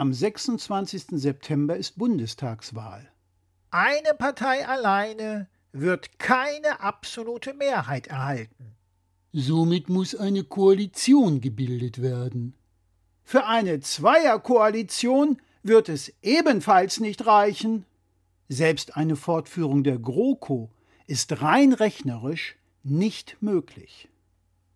[0.00, 1.06] Am 26.
[1.10, 3.10] September ist Bundestagswahl.
[3.72, 8.76] Eine Partei alleine wird keine absolute Mehrheit erhalten.
[9.32, 12.54] Somit muss eine Koalition gebildet werden.
[13.24, 17.84] Für eine Zweierkoalition wird es ebenfalls nicht reichen.
[18.48, 20.70] Selbst eine Fortführung der GroKo
[21.08, 22.54] ist rein rechnerisch
[22.84, 24.08] nicht möglich.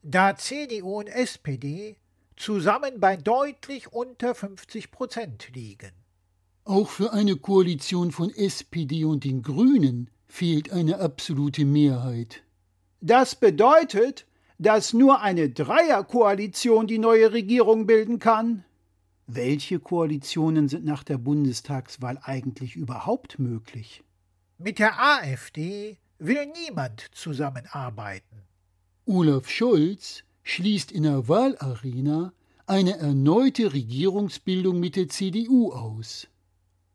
[0.02, 1.95] Da CDU und SPD
[2.36, 5.92] zusammen bei deutlich unter 50 Prozent liegen.
[6.64, 12.43] Auch für eine Koalition von SPD und den Grünen fehlt eine absolute Mehrheit.
[13.00, 14.26] Das bedeutet,
[14.58, 18.64] dass nur eine Dreierkoalition die neue Regierung bilden kann.
[19.26, 24.04] Welche Koalitionen sind nach der Bundestagswahl eigentlich überhaupt möglich?
[24.58, 28.43] Mit der AfD will niemand zusammenarbeiten.
[29.07, 32.32] Olaf Scholz schließt in der Wahlarena
[32.66, 36.28] eine erneute Regierungsbildung mit der CDU aus.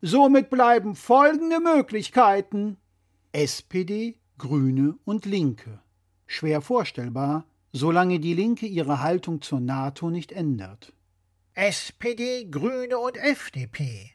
[0.01, 2.77] Somit bleiben folgende Möglichkeiten
[3.31, 5.79] SPD, Grüne und Linke.
[6.26, 10.93] Schwer vorstellbar, solange die Linke ihre Haltung zur NATO nicht ändert.
[11.54, 14.11] SPD, Grüne und FDP.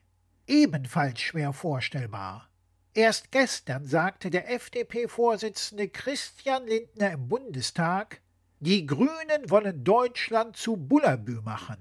[0.46, 2.48] Ebenfalls schwer vorstellbar.
[2.94, 8.20] Erst gestern sagte der FDP-Vorsitzende Christian Lindner im Bundestag,
[8.64, 11.78] die Grünen wollen Deutschland zu Bullabü machen.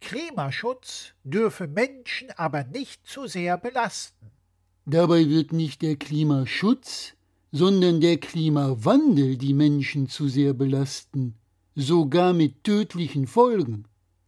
[0.00, 4.30] Klimaschutz dürfe Menschen aber nicht zu sehr belasten.
[4.86, 7.12] Dabei wird nicht der Klimaschutz,
[7.52, 11.34] sondern der Klimawandel die Menschen zu sehr belasten,
[11.74, 13.84] sogar mit tödlichen Folgen.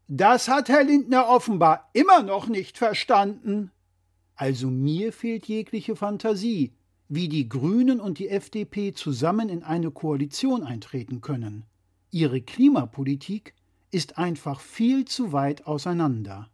[0.06, 3.70] Das hat Herr Lindner offenbar immer noch nicht verstanden.
[4.34, 6.74] Also mir fehlt jegliche Fantasie,
[7.08, 11.64] wie die Grünen und die FDP zusammen in eine Koalition eintreten können.
[12.14, 13.54] Ihre Klimapolitik
[13.90, 16.48] ist einfach viel zu weit auseinander.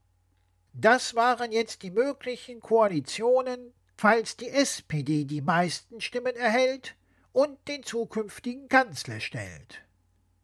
[0.73, 6.97] Das waren jetzt die möglichen Koalitionen, falls die SPD die meisten Stimmen erhält
[7.33, 9.83] und den zukünftigen Kanzler stellt.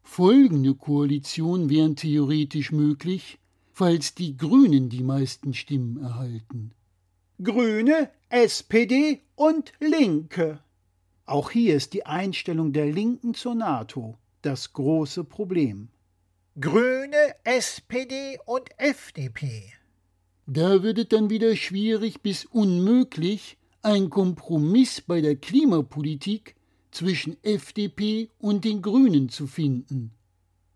[0.03, 3.39] Folgende Koalition wären theoretisch möglich,
[3.73, 6.75] falls die Grünen die meisten Stimmen erhalten.
[7.41, 10.59] Grüne, SPD und Linke.
[11.25, 15.89] Auch hier ist die Einstellung der Linken zur NATO das große Problem.
[16.59, 19.73] Grüne, SPD und FDP.
[20.47, 26.55] Da wird es dann wieder schwierig bis unmöglich, ein Kompromiss bei der Klimapolitik
[26.91, 30.11] zwischen FDP und den Grünen zu finden.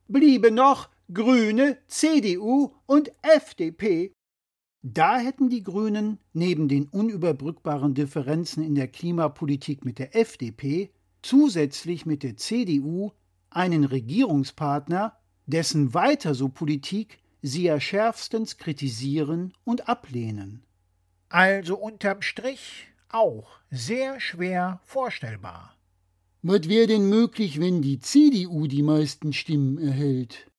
[0.08, 4.14] Bliebe noch Grüne, CDU und FDP.
[4.84, 12.06] Da hätten die Grünen neben den unüberbrückbaren Differenzen in der Klimapolitik mit der FDP zusätzlich
[12.06, 13.12] mit der CDU
[13.52, 20.64] einen Regierungspartner, dessen weiter so Politik sie ja schärfstens kritisieren und ablehnen.
[21.30, 25.76] Also unterm Strich auch sehr schwer vorstellbar.
[26.44, 30.50] Was wäre denn möglich, wenn die CDU die meisten Stimmen erhält?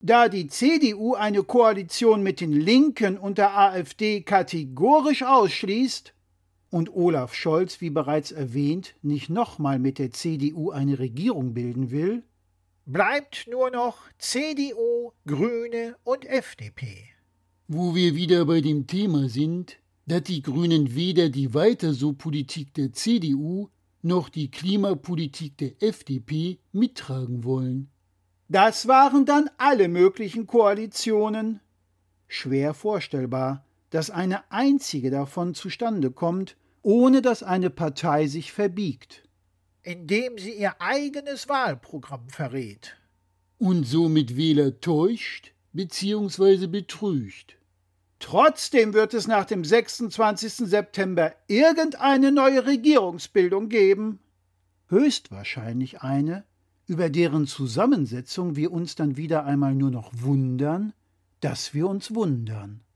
[0.00, 6.12] Da die CDU eine Koalition mit den Linken und der AfD kategorisch ausschließt
[6.70, 12.22] und Olaf Scholz, wie bereits erwähnt, nicht nochmal mit der CDU eine Regierung bilden will,
[12.86, 17.04] bleibt nur noch CDU, Grüne und FDP.
[17.68, 22.74] Wo wir wieder bei dem Thema sind, dass die Grünen weder die weiter so Politik
[22.74, 23.68] der CDU
[24.02, 27.90] noch die Klimapolitik der FDP mittragen wollen.
[28.48, 31.60] Das waren dann alle möglichen Koalitionen.
[32.28, 39.26] Schwer vorstellbar, dass eine einzige davon zustande kommt, ohne dass eine Partei sich verbiegt
[39.86, 42.96] indem sie ihr eigenes Wahlprogramm verrät.
[43.58, 46.66] Und somit Wähler täuscht bzw.
[46.66, 47.56] betrügt.
[48.18, 50.68] Trotzdem wird es nach dem 26.
[50.68, 54.18] September irgendeine neue Regierungsbildung geben.
[54.88, 56.44] Höchstwahrscheinlich eine,
[56.88, 60.94] über deren Zusammensetzung wir uns dann wieder einmal nur noch wundern,
[61.40, 62.80] dass wir uns wundern.